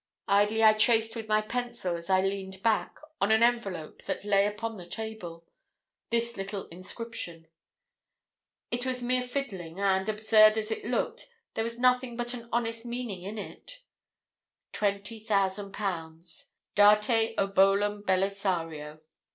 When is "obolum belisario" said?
17.37-19.01